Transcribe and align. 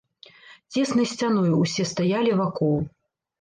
Цеснай 0.79 1.07
сцяною 1.11 1.53
ўсе 1.59 1.83
стаялі 1.91 2.31
вакол. 2.41 2.75